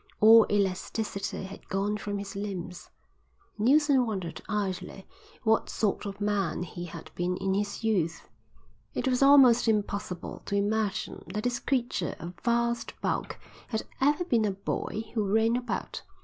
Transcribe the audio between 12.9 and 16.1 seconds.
bulk had ever been a boy who ran about.